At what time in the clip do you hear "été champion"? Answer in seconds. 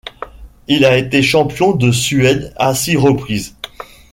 0.97-1.73